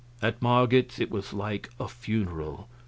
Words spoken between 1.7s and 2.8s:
a funeral.